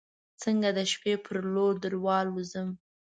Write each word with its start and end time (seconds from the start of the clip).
څنګه 0.41 0.69
د 0.77 0.79
شپې 0.91 1.13
پر 1.25 1.37
لور 1.53 1.73
دروالوزم 1.85 2.69